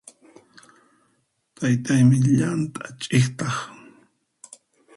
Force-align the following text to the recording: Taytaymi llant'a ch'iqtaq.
Taytaymi 1.55 2.17
llant'a 2.25 2.85
ch'iqtaq. 3.01 3.55